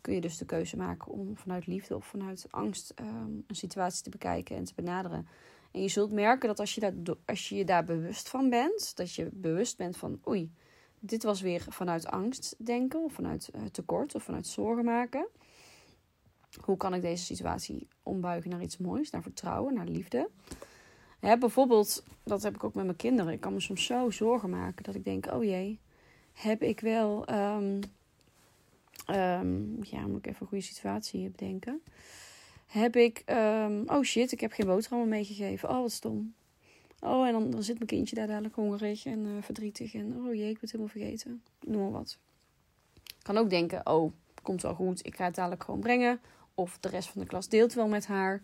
kun 0.01 0.15
je 0.15 0.21
dus 0.21 0.39
de 0.39 0.45
keuze 0.45 0.77
maken 0.77 1.13
om 1.13 1.37
vanuit 1.37 1.67
liefde 1.67 1.97
of 1.97 2.07
vanuit 2.07 2.47
angst 2.51 2.93
ehm, 2.95 3.33
een 3.47 3.57
situatie 3.57 4.03
te 4.03 4.11
bekijken 4.11 4.57
en 4.57 4.65
te 4.65 4.73
benaderen. 4.75 5.27
En 5.71 5.83
je 5.83 5.89
zult 5.89 6.13
merken 6.13 6.49
dat 6.49 6.61
als 6.61 6.75
je, 6.75 6.81
daar, 6.81 7.17
als 7.25 7.49
je 7.49 7.57
je 7.57 7.65
daar 7.65 7.85
bewust 7.85 8.29
van 8.29 8.51
bent, 8.51 8.97
dat 8.97 9.15
je 9.15 9.29
bewust 9.33 9.77
bent 9.77 9.97
van 9.97 10.21
oei, 10.29 10.51
dit 11.01 11.23
was 11.23 11.41
weer 11.41 11.65
vanuit 11.69 12.07
angst 12.07 12.55
denken, 12.59 13.05
of 13.05 13.13
vanuit 13.13 13.51
uh, 13.55 13.63
tekort, 13.63 14.15
of 14.15 14.23
vanuit 14.23 14.47
zorgen 14.47 14.85
maken. 14.85 15.29
Hoe 16.61 16.77
kan 16.77 16.95
ik 16.95 17.03
deze 17.03 17.25
situatie 17.25 17.89
ombuigen 18.03 18.51
naar 18.51 18.63
iets 18.63 18.79
moois, 18.79 19.11
naar 19.11 19.23
vertrouwen, 19.23 19.75
naar 19.75 19.87
liefde? 19.87 20.31
Bijvoorbeeld, 21.21 22.05
dat 22.23 22.43
heb 22.43 22.55
ik 22.55 22.65
ook 22.65 22.75
met 22.75 22.85
mijn 22.85 22.97
kinderen. 22.97 23.33
Ik 23.33 23.41
kan 23.41 23.53
me 23.53 23.61
soms 23.61 23.85
zo 23.85 24.11
zorgen 24.11 24.51
maken 24.51 24.85
dat 24.85 24.95
ik 24.95 25.05
denk: 25.05 25.33
oh 25.33 25.45
jee, 25.45 25.81
heb 26.33 26.63
ik 26.63 26.81
wel. 26.81 27.31
Um, 27.31 27.81
um, 29.11 29.79
ja, 29.83 30.07
moet 30.07 30.19
ik 30.19 30.27
even 30.27 30.41
een 30.41 30.47
goede 30.49 30.65
situatie 30.65 31.31
bedenken. 31.31 31.83
Heb 32.67 32.97
ik. 32.97 33.23
Um, 33.27 33.83
oh 33.87 34.03
shit, 34.03 34.33
ik 34.33 34.41
heb 34.41 34.53
geen 34.53 34.67
boterhammen 34.67 35.09
meegegeven. 35.09 35.69
Oh, 35.69 35.81
wat 35.81 35.93
stom. 35.93 36.35
Oh, 37.01 37.27
en 37.27 37.51
dan, 37.51 37.63
zit 37.63 37.75
mijn 37.75 37.87
kindje 37.87 38.17
daar 38.17 38.27
dadelijk 38.27 38.55
hongerig 38.55 39.07
en 39.07 39.27
uh, 39.27 39.43
verdrietig. 39.43 39.95
En 39.95 40.17
oh 40.17 40.35
jee, 40.35 40.49
ik 40.49 40.53
ben 40.53 40.61
het 40.61 40.73
helemaal 40.73 40.93
vergeten. 40.93 41.43
Noem 41.61 41.83
maar 41.83 41.91
wat. 41.91 42.19
Ik 42.95 43.23
kan 43.23 43.37
ook 43.37 43.51
denken: 43.51 43.87
oh, 43.87 44.13
komt 44.43 44.63
wel 44.63 44.75
goed. 44.75 45.07
Ik 45.07 45.17
ga 45.17 45.25
het 45.25 45.35
dadelijk 45.35 45.65
gewoon 45.65 45.81
brengen. 45.81 46.21
Of 46.59 46.79
de 46.81 46.89
rest 46.89 47.09
van 47.09 47.21
de 47.21 47.27
klas 47.27 47.49
deelt 47.49 47.73
wel 47.73 47.89
met 47.89 48.07
haar. 48.07 48.43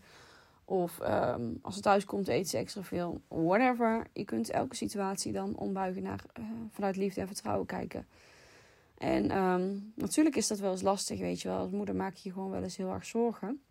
Of 0.65 0.99
um, 1.01 1.59
als 1.63 1.75
het 1.75 1.85
thuis 1.85 2.05
komt, 2.05 2.29
eet 2.29 2.49
ze 2.49 2.57
extra 2.57 2.83
veel. 2.83 3.21
Whatever. 3.29 4.07
Je 4.13 4.25
kunt 4.25 4.51
elke 4.51 4.77
situatie 4.77 5.33
dan 5.33 5.57
ombuigen 5.57 6.03
naar 6.03 6.25
uh, 6.39 6.45
vanuit 6.71 6.97
liefde 6.97 7.21
en 7.21 7.27
vertrouwen 7.27 7.67
kijken. 7.67 8.07
En 8.99 9.37
um, 9.37 9.93
natuurlijk 9.95 10.37
is 10.37 10.47
dat 10.47 10.59
wel 10.59 10.71
eens 10.71 10.83
lastig, 10.83 11.19
weet 11.19 11.41
je 11.43 11.49
wel. 11.49 11.59
Als 11.59 11.71
moeder 11.71 11.95
maak 11.95 12.15
je 12.15 12.29
je 12.29 12.35
gewoon 12.35 12.51
wel 12.51 12.63
eens 12.63 12.77
heel 12.77 12.93
erg 12.93 13.05
zorgen. 13.05 13.63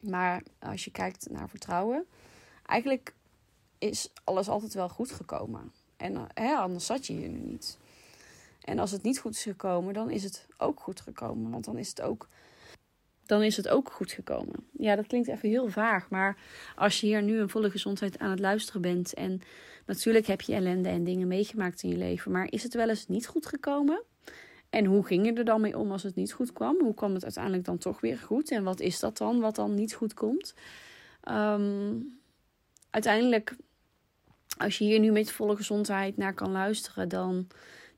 Maar 0.00 0.42
als 0.58 0.84
je 0.84 0.90
kijkt 0.90 1.30
naar 1.30 1.48
vertrouwen, 1.48 2.06
eigenlijk 2.66 3.14
is 3.78 4.12
alles 4.24 4.48
altijd 4.48 4.74
wel 4.74 4.88
goed 4.88 5.10
gekomen. 5.10 5.72
En 5.96 6.12
uh, 6.12 6.22
hè, 6.34 6.54
anders 6.54 6.86
zat 6.86 7.06
je 7.06 7.12
hier 7.12 7.28
nu 7.28 7.40
niet. 7.40 7.78
En 8.64 8.78
als 8.78 8.90
het 8.90 9.02
niet 9.02 9.18
goed 9.18 9.34
is 9.34 9.42
gekomen, 9.42 9.94
dan 9.94 10.10
is 10.10 10.24
het 10.24 10.46
ook 10.58 10.80
goed 10.80 11.00
gekomen. 11.00 11.50
Want 11.50 11.64
dan 11.64 11.78
is 11.78 11.88
het 11.88 12.00
ook 12.00 12.28
dan 13.28 13.42
is 13.42 13.56
het 13.56 13.68
ook 13.68 13.90
goed 13.90 14.12
gekomen. 14.12 14.54
Ja, 14.78 14.96
dat 14.96 15.06
klinkt 15.06 15.28
even 15.28 15.48
heel 15.48 15.68
vaag, 15.68 16.10
maar 16.10 16.36
als 16.76 17.00
je 17.00 17.06
hier 17.06 17.22
nu 17.22 17.40
in 17.40 17.48
volle 17.48 17.70
gezondheid 17.70 18.18
aan 18.18 18.30
het 18.30 18.38
luisteren 18.40 18.80
bent 18.80 19.14
en 19.14 19.40
natuurlijk 19.86 20.26
heb 20.26 20.40
je 20.40 20.54
ellende 20.54 20.88
en 20.88 21.04
dingen 21.04 21.28
meegemaakt 21.28 21.82
in 21.82 21.88
je 21.88 21.96
leven, 21.96 22.32
maar 22.32 22.46
is 22.50 22.62
het 22.62 22.74
wel 22.74 22.88
eens 22.88 23.06
niet 23.06 23.26
goed 23.26 23.46
gekomen? 23.46 24.02
En 24.70 24.84
hoe 24.84 25.06
ging 25.06 25.26
je 25.26 25.32
er 25.32 25.44
dan 25.44 25.60
mee 25.60 25.78
om 25.78 25.92
als 25.92 26.02
het 26.02 26.14
niet 26.14 26.32
goed 26.32 26.52
kwam? 26.52 26.76
Hoe 26.80 26.94
kwam 26.94 27.14
het 27.14 27.22
uiteindelijk 27.22 27.64
dan 27.64 27.78
toch 27.78 28.00
weer 28.00 28.18
goed? 28.18 28.50
En 28.50 28.64
wat 28.64 28.80
is 28.80 28.98
dat 29.00 29.18
dan 29.18 29.40
wat 29.40 29.54
dan 29.54 29.74
niet 29.74 29.94
goed 29.94 30.14
komt? 30.14 30.54
Um, 31.30 32.18
uiteindelijk, 32.90 33.56
als 34.58 34.78
je 34.78 34.84
hier 34.84 35.00
nu 35.00 35.10
met 35.10 35.32
volle 35.32 35.56
gezondheid 35.56 36.16
naar 36.16 36.34
kan 36.34 36.50
luisteren, 36.50 37.08
dan 37.08 37.46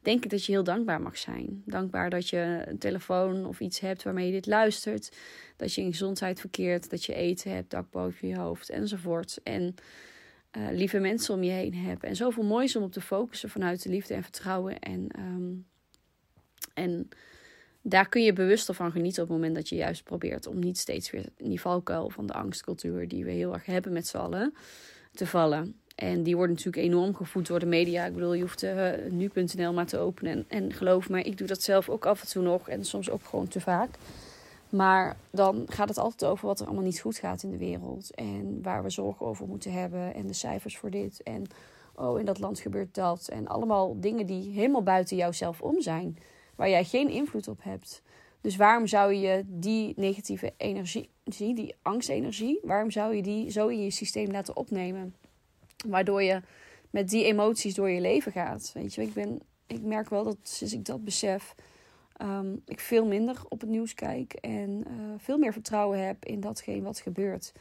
denk 0.03 0.25
ik 0.25 0.31
dat 0.31 0.45
je 0.45 0.53
heel 0.53 0.65
dankbaar 0.65 1.01
mag 1.01 1.19
zijn. 1.19 1.63
Dankbaar 1.67 2.11
dat 2.11 2.29
je 2.29 2.65
een 2.67 2.79
telefoon 2.79 3.47
of 3.47 3.61
iets 3.61 3.81
hebt 3.81 4.03
waarmee 4.03 4.27
je 4.27 4.33
dit 4.33 4.47
luistert. 4.47 5.17
Dat 5.57 5.75
je 5.75 5.83
in 5.83 5.91
gezondheid 5.91 6.41
verkeert, 6.41 6.91
dat 6.91 7.05
je 7.05 7.15
eten 7.15 7.53
hebt, 7.53 7.71
dak 7.71 7.91
boven 7.91 8.29
je 8.29 8.37
hoofd 8.37 8.71
enzovoort. 8.71 9.39
En 9.43 9.75
uh, 10.57 10.69
lieve 10.71 10.99
mensen 10.99 11.35
om 11.35 11.43
je 11.43 11.51
heen 11.51 11.75
hebt. 11.75 12.05
En 12.05 12.17
zoveel 12.17 12.45
moois 12.45 12.77
om 12.77 12.83
op 12.83 12.93
te 12.93 13.01
focussen 13.01 13.51
vanuit 13.51 13.83
de 13.83 13.89
liefde 13.89 14.15
en 14.15 14.23
vertrouwen. 14.23 14.79
En, 14.79 15.09
um, 15.19 15.67
en 16.75 17.09
daar 17.83 18.09
kun 18.09 18.23
je 18.23 18.33
bewuster 18.33 18.75
van 18.75 18.93
genieten 18.93 19.23
op 19.23 19.29
het 19.29 19.37
moment 19.39 19.57
dat 19.57 19.69
je 19.69 19.77
juist 19.77 20.05
probeert 20.05 20.47
om 20.47 20.59
niet 20.59 20.79
steeds 20.79 21.11
weer 21.11 21.27
in 21.37 21.49
die 21.49 21.61
valkuil 21.61 22.11
van 22.11 22.27
de 22.27 22.33
angstcultuur 22.33 23.09
die 23.09 23.25
we 23.25 23.31
heel 23.31 23.53
erg 23.53 23.67
hebben 23.67 23.93
met 23.93 24.07
z'n 24.07 24.17
allen 24.17 24.55
te 25.13 25.27
vallen. 25.27 25.81
En 26.01 26.23
die 26.23 26.37
wordt 26.37 26.53
natuurlijk 26.53 26.85
enorm 26.85 27.15
gevoed 27.15 27.47
door 27.47 27.59
de 27.59 27.67
media. 27.67 28.05
Ik 28.05 28.15
bedoel, 28.15 28.35
je 28.35 28.41
hoeft 28.41 28.63
uh, 28.63 28.91
nu.nl 29.11 29.73
maar 29.73 29.87
te 29.87 29.99
openen. 29.99 30.33
En, 30.33 30.45
en 30.49 30.73
geloof 30.73 31.09
me, 31.09 31.23
ik 31.23 31.39
doe 31.39 31.47
dat 31.47 31.63
zelf 31.63 31.89
ook 31.89 32.07
af 32.07 32.21
en 32.21 32.29
toe 32.29 32.43
nog. 32.43 32.69
En 32.69 32.85
soms 32.85 33.11
ook 33.11 33.25
gewoon 33.25 33.49
te 33.49 33.61
vaak. 33.61 33.91
Maar 34.69 35.17
dan 35.31 35.65
gaat 35.69 35.89
het 35.89 35.99
altijd 35.99 36.31
over 36.31 36.47
wat 36.47 36.61
er 36.61 36.67
allemaal 36.67 36.85
niet 36.85 37.01
goed 37.01 37.17
gaat 37.17 37.43
in 37.43 37.51
de 37.51 37.57
wereld. 37.57 38.15
En 38.15 38.63
waar 38.63 38.83
we 38.83 38.91
zorgen 38.91 39.27
over 39.27 39.47
moeten 39.47 39.73
hebben. 39.73 40.15
En 40.15 40.27
de 40.27 40.33
cijfers 40.33 40.79
voor 40.79 40.91
dit. 40.91 41.23
En 41.23 41.47
oh, 41.95 42.19
in 42.19 42.25
dat 42.25 42.39
land 42.39 42.61
gebeurt 42.61 42.95
dat. 42.95 43.29
En 43.29 43.49
allemaal 43.49 44.01
dingen 44.01 44.27
die 44.27 44.53
helemaal 44.53 44.83
buiten 44.83 45.17
jouzelf 45.17 45.63
om 45.63 45.81
zijn. 45.81 46.19
Waar 46.55 46.69
jij 46.69 46.85
geen 46.85 47.09
invloed 47.09 47.49
op 47.49 47.63
hebt. 47.63 48.03
Dus 48.41 48.57
waarom 48.57 48.87
zou 48.87 49.15
je 49.15 49.45
die 49.47 49.93
negatieve 49.97 50.53
energie, 50.57 51.09
die 51.25 51.75
angstenergie, 51.83 52.61
waarom 52.63 52.91
zou 52.91 53.15
je 53.15 53.23
die 53.23 53.51
zo 53.51 53.69
in 53.69 53.83
je 53.83 53.91
systeem 53.91 54.31
laten 54.31 54.57
opnemen? 54.57 55.15
Waardoor 55.87 56.23
je 56.23 56.41
met 56.91 57.09
die 57.09 57.25
emoties 57.25 57.75
door 57.75 57.91
je 57.91 58.01
leven 58.01 58.33
gaat. 58.33 58.71
Weet 58.75 58.95
je, 58.95 59.03
ik, 59.03 59.13
ben, 59.13 59.41
ik 59.67 59.83
merk 59.83 60.09
wel 60.09 60.25
dat 60.25 60.37
sinds 60.43 60.73
ik 60.73 60.85
dat 60.85 61.05
besef, 61.05 61.55
um, 62.23 62.63
ik 62.67 62.81
veel 62.81 63.07
minder 63.07 63.43
op 63.49 63.61
het 63.61 63.71
nieuws 63.71 63.95
kijk 63.95 64.33
en 64.33 64.71
uh, 64.71 65.15
veel 65.19 65.39
meer 65.39 65.53
vertrouwen 65.53 66.07
heb 66.07 66.25
in 66.25 66.41
datgene 66.41 66.83
wat 66.83 66.99
gebeurt. 66.99 67.53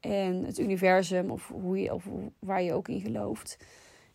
En 0.00 0.44
het 0.44 0.58
universum, 0.58 1.30
of, 1.30 1.48
hoe 1.48 1.80
je, 1.80 1.94
of 1.94 2.04
waar 2.38 2.62
je 2.62 2.72
ook 2.72 2.88
in 2.88 3.00
gelooft. 3.00 3.56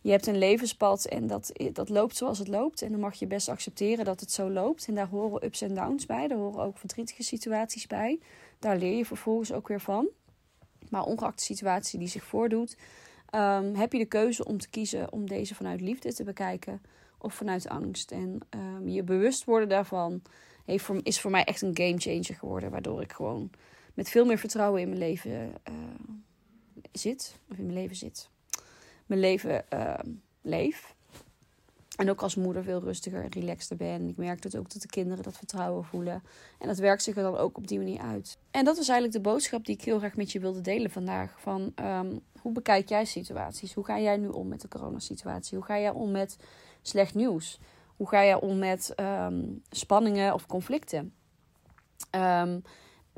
Je 0.00 0.10
hebt 0.10 0.26
een 0.26 0.38
levenspad 0.38 1.04
en 1.04 1.26
dat, 1.26 1.52
dat 1.72 1.88
loopt 1.88 2.16
zoals 2.16 2.38
het 2.38 2.48
loopt. 2.48 2.82
En 2.82 2.90
dan 2.90 3.00
mag 3.00 3.14
je 3.14 3.26
best 3.26 3.48
accepteren 3.48 4.04
dat 4.04 4.20
het 4.20 4.32
zo 4.32 4.50
loopt. 4.50 4.86
En 4.86 4.94
daar 4.94 5.08
horen 5.08 5.44
ups 5.44 5.60
en 5.60 5.74
downs 5.74 6.06
bij. 6.06 6.28
Daar 6.28 6.38
horen 6.38 6.64
ook 6.64 6.78
verdrietige 6.78 7.22
situaties 7.22 7.86
bij. 7.86 8.20
Daar 8.58 8.76
leer 8.76 8.96
je 8.96 9.04
vervolgens 9.04 9.52
ook 9.52 9.68
weer 9.68 9.80
van. 9.80 10.08
Maar 10.88 11.04
ongeacht 11.04 11.38
de 11.38 11.44
situatie 11.44 11.98
die 11.98 12.08
zich 12.08 12.24
voordoet, 12.24 12.76
um, 13.34 13.74
heb 13.74 13.92
je 13.92 13.98
de 13.98 14.04
keuze 14.04 14.44
om 14.44 14.58
te 14.58 14.68
kiezen 14.68 15.12
om 15.12 15.28
deze 15.28 15.54
vanuit 15.54 15.80
liefde 15.80 16.14
te 16.14 16.24
bekijken 16.24 16.82
of 17.18 17.34
vanuit 17.34 17.68
angst. 17.68 18.10
En 18.10 18.38
um, 18.50 18.88
je 18.88 19.02
bewust 19.02 19.44
worden 19.44 19.68
daarvan 19.68 20.22
heeft 20.64 20.84
voor, 20.84 21.00
is 21.02 21.20
voor 21.20 21.30
mij 21.30 21.44
echt 21.44 21.62
een 21.62 21.76
game 21.76 21.98
changer 21.98 22.34
geworden. 22.34 22.70
Waardoor 22.70 23.02
ik 23.02 23.12
gewoon 23.12 23.50
met 23.94 24.08
veel 24.08 24.24
meer 24.24 24.38
vertrouwen 24.38 24.80
in 24.80 24.88
mijn 24.88 25.00
leven 25.00 25.30
uh, 25.30 25.74
zit. 26.92 27.36
Of 27.50 27.58
in 27.58 27.66
mijn 27.66 27.78
leven 27.78 27.96
zit. 27.96 28.28
Mijn 29.06 29.20
leven 29.20 29.64
leef. 30.42 30.94
En 31.96 32.10
ook 32.10 32.22
als 32.22 32.34
moeder 32.34 32.62
veel 32.62 32.80
rustiger 32.80 33.22
en 33.22 33.32
relaxter 33.32 33.76
ben. 33.76 34.08
Ik 34.08 34.16
merk 34.16 34.42
dat 34.42 34.56
ook 34.56 34.72
dat 34.72 34.82
de 34.82 34.88
kinderen 34.88 35.24
dat 35.24 35.36
vertrouwen 35.36 35.84
voelen. 35.84 36.22
En 36.58 36.66
dat 36.66 36.78
werkt 36.78 37.02
zich 37.02 37.16
er 37.16 37.22
dan 37.22 37.36
ook 37.36 37.56
op 37.56 37.68
die 37.68 37.78
manier 37.78 38.00
uit. 38.00 38.38
En 38.50 38.64
dat 38.64 38.76
was 38.76 38.88
eigenlijk 38.88 39.24
de 39.24 39.30
boodschap 39.30 39.64
die 39.64 39.74
ik 39.74 39.84
heel 39.84 39.98
graag 39.98 40.16
met 40.16 40.32
je 40.32 40.40
wilde 40.40 40.60
delen 40.60 40.90
vandaag. 40.90 41.40
Van 41.40 41.72
hoe 42.42 42.52
bekijk 42.52 42.88
jij 42.88 43.04
situaties? 43.04 43.74
Hoe 43.74 43.84
ga 43.84 43.98
jij 43.98 44.16
nu 44.16 44.28
om 44.28 44.48
met 44.48 44.60
de 44.60 44.68
coronasituatie? 44.68 45.56
Hoe 45.56 45.66
ga 45.66 45.78
jij 45.78 45.90
om 45.90 46.10
met 46.10 46.36
slecht 46.82 47.14
nieuws? 47.14 47.60
Hoe 47.96 48.08
ga 48.08 48.24
jij 48.24 48.40
om 48.40 48.58
met 48.58 48.92
um, 48.96 49.62
spanningen 49.70 50.34
of 50.34 50.46
conflicten? 50.46 51.14
Um, 52.10 52.62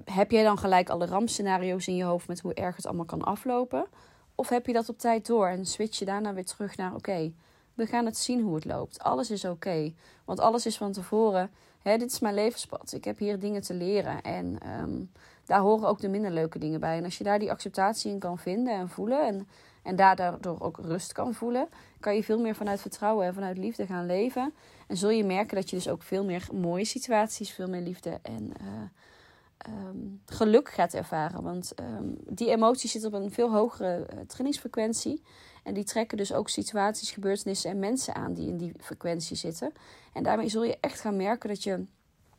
heb 0.04 0.30
jij 0.30 0.42
dan 0.42 0.58
gelijk 0.58 0.88
alle 0.88 1.06
rampscenario's 1.06 1.86
in 1.86 1.96
je 1.96 2.04
hoofd 2.04 2.28
met 2.28 2.40
hoe 2.40 2.54
erg 2.54 2.76
het 2.76 2.86
allemaal 2.86 3.04
kan 3.04 3.22
aflopen? 3.22 3.86
Of 4.34 4.48
heb 4.48 4.66
je 4.66 4.72
dat 4.72 4.88
op 4.88 4.98
tijd 4.98 5.26
door 5.26 5.46
en 5.46 5.66
switch 5.66 5.98
je 5.98 6.04
daarna 6.04 6.34
weer 6.34 6.44
terug 6.44 6.76
naar: 6.76 6.94
oké, 6.94 7.32
we 7.74 7.86
gaan 7.86 8.04
het 8.04 8.16
zien 8.16 8.40
hoe 8.40 8.54
het 8.54 8.64
loopt. 8.64 9.02
Alles 9.02 9.30
is 9.30 9.44
oké. 9.44 9.92
Want 10.24 10.40
alles 10.40 10.66
is 10.66 10.76
van 10.76 10.92
tevoren. 10.92 11.50
Hè, 11.82 11.96
dit 11.96 12.12
is 12.12 12.18
mijn 12.18 12.34
levenspad. 12.34 12.92
Ik 12.92 13.04
heb 13.04 13.18
hier 13.18 13.38
dingen 13.38 13.62
te 13.62 13.74
leren. 13.74 14.22
En 14.22 14.58
um, 14.80 15.10
daar 15.44 15.60
horen 15.60 15.88
ook 15.88 16.00
de 16.00 16.08
minder 16.08 16.30
leuke 16.30 16.58
dingen 16.58 16.80
bij. 16.80 16.96
En 16.96 17.04
als 17.04 17.18
je 17.18 17.24
daar 17.24 17.38
die 17.38 17.50
acceptatie 17.50 18.12
in 18.12 18.18
kan 18.18 18.38
vinden 18.38 18.74
en 18.74 18.88
voelen. 18.88 19.26
En, 19.26 19.48
en 19.82 19.96
daardoor 19.96 20.60
ook 20.60 20.78
rust 20.82 21.12
kan 21.12 21.34
voelen. 21.34 21.68
Kan 22.00 22.14
je 22.14 22.24
veel 22.24 22.40
meer 22.40 22.54
vanuit 22.54 22.80
vertrouwen 22.80 23.26
en 23.26 23.34
vanuit 23.34 23.58
liefde 23.58 23.86
gaan 23.86 24.06
leven. 24.06 24.54
En 24.86 24.96
zul 24.96 25.10
je 25.10 25.24
merken 25.24 25.56
dat 25.56 25.70
je 25.70 25.76
dus 25.76 25.88
ook 25.88 26.02
veel 26.02 26.24
meer 26.24 26.48
mooie 26.52 26.84
situaties, 26.84 27.50
veel 27.50 27.68
meer 27.68 27.80
liefde 27.80 28.18
en 28.22 28.52
uh, 28.60 29.86
um, 29.88 30.20
geluk 30.26 30.68
gaat 30.68 30.94
ervaren. 30.94 31.42
Want 31.42 31.72
um, 31.80 32.16
die 32.28 32.50
emotie 32.50 32.90
zit 32.90 33.04
op 33.04 33.12
een 33.12 33.30
veel 33.30 33.50
hogere 33.50 34.06
uh, 34.14 34.20
trainingsfrequentie. 34.26 35.22
En 35.62 35.74
die 35.74 35.84
trekken 35.84 36.16
dus 36.16 36.32
ook 36.32 36.48
situaties, 36.48 37.10
gebeurtenissen 37.10 37.70
en 37.70 37.78
mensen 37.78 38.14
aan 38.14 38.32
die 38.32 38.48
in 38.48 38.56
die 38.56 38.72
frequentie 38.80 39.36
zitten. 39.36 39.72
En 40.12 40.22
daarmee 40.22 40.48
zul 40.48 40.64
je 40.64 40.76
echt 40.80 41.00
gaan 41.00 41.16
merken 41.16 41.48
dat 41.48 41.62
je 41.62 41.84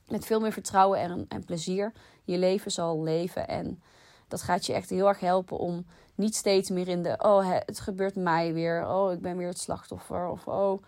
met 0.07 0.25
veel 0.25 0.39
meer 0.39 0.51
vertrouwen 0.51 0.99
en, 0.99 1.25
en 1.29 1.45
plezier 1.45 1.91
je 2.23 2.37
leven 2.37 2.71
zal 2.71 3.03
leven. 3.03 3.47
En 3.47 3.81
dat 4.27 4.41
gaat 4.41 4.65
je 4.65 4.73
echt 4.73 4.89
heel 4.89 5.07
erg 5.07 5.19
helpen 5.19 5.57
om 5.57 5.85
niet 6.15 6.35
steeds 6.35 6.69
meer 6.69 6.87
in 6.87 7.03
de: 7.03 7.15
oh, 7.17 7.49
het 7.49 7.79
gebeurt 7.79 8.15
mij 8.15 8.53
weer. 8.53 8.87
Oh, 8.87 9.11
ik 9.11 9.21
ben 9.21 9.37
weer 9.37 9.47
het 9.47 9.59
slachtoffer. 9.59 10.27
Of 10.27 10.47
oh, 10.47 10.83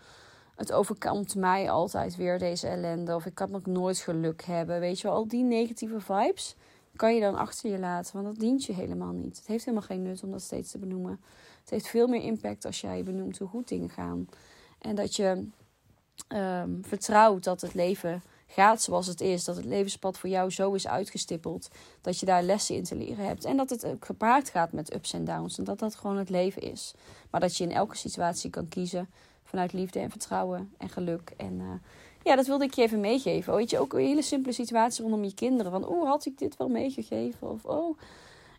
het 0.54 0.72
overkomt 0.72 1.34
mij 1.34 1.70
altijd 1.70 2.16
weer 2.16 2.38
deze 2.38 2.68
ellende. 2.68 3.14
Of 3.14 3.26
ik 3.26 3.34
kan 3.34 3.50
nog 3.50 3.66
nooit 3.66 3.98
geluk 3.98 4.42
hebben. 4.42 4.80
Weet 4.80 5.00
je 5.00 5.08
wel, 5.08 5.16
al 5.16 5.28
die 5.28 5.44
negatieve 5.44 6.00
vibes 6.00 6.56
kan 6.96 7.14
je 7.14 7.20
dan 7.20 7.34
achter 7.34 7.70
je 7.70 7.78
laten. 7.78 8.12
Want 8.12 8.26
dat 8.26 8.38
dient 8.38 8.64
je 8.64 8.72
helemaal 8.72 9.12
niet. 9.12 9.36
Het 9.36 9.46
heeft 9.46 9.64
helemaal 9.64 9.86
geen 9.86 10.02
nut 10.02 10.22
om 10.22 10.30
dat 10.30 10.42
steeds 10.42 10.70
te 10.70 10.78
benoemen. 10.78 11.20
Het 11.60 11.70
heeft 11.70 11.86
veel 11.86 12.06
meer 12.06 12.22
impact 12.22 12.64
als 12.64 12.80
jij 12.80 13.02
benoemt 13.02 13.38
hoe 13.38 13.48
goed 13.48 13.68
dingen 13.68 13.90
gaan. 13.90 14.28
En 14.78 14.94
dat 14.94 15.16
je 15.16 15.48
um, 16.28 16.80
vertrouwt 16.84 17.44
dat 17.44 17.60
het 17.60 17.74
leven 17.74 18.22
gaat 18.46 18.82
zoals 18.82 19.06
het 19.06 19.20
is. 19.20 19.44
Dat 19.44 19.56
het 19.56 19.64
levenspad 19.64 20.18
voor 20.18 20.28
jou 20.28 20.50
zo 20.50 20.72
is 20.72 20.86
uitgestippeld. 20.86 21.68
Dat 22.00 22.20
je 22.20 22.26
daar 22.26 22.42
lessen 22.42 22.74
in 22.74 22.84
te 22.84 22.96
leren 22.96 23.26
hebt. 23.26 23.44
En 23.44 23.56
dat 23.56 23.70
het 23.70 23.86
gepaard 24.00 24.50
gaat 24.50 24.72
met 24.72 24.94
ups 24.94 25.12
en 25.12 25.24
downs. 25.24 25.58
En 25.58 25.64
dat 25.64 25.78
dat 25.78 25.94
gewoon 25.94 26.16
het 26.16 26.30
leven 26.30 26.62
is. 26.62 26.94
Maar 27.30 27.40
dat 27.40 27.56
je 27.56 27.64
in 27.64 27.72
elke 27.72 27.96
situatie 27.96 28.50
kan 28.50 28.68
kiezen 28.68 29.08
vanuit 29.44 29.72
liefde 29.72 29.98
en 29.98 30.10
vertrouwen 30.10 30.72
en 30.78 30.88
geluk. 30.88 31.32
En 31.36 31.52
uh, 31.60 31.70
ja, 32.22 32.36
dat 32.36 32.46
wilde 32.46 32.64
ik 32.64 32.74
je 32.74 32.82
even 32.82 33.00
meegeven. 33.00 33.54
Weet 33.54 33.70
je, 33.70 33.78
ook 33.78 33.92
een 33.92 34.00
hele 34.00 34.22
simpele 34.22 34.54
situatie 34.54 35.02
rondom 35.02 35.24
je 35.24 35.34
kinderen. 35.34 35.72
Van, 35.72 35.86
oh, 35.86 36.08
had 36.08 36.26
ik 36.26 36.38
dit 36.38 36.56
wel 36.56 36.68
meegegeven? 36.68 37.50
Of, 37.50 37.64
oh, 37.64 37.98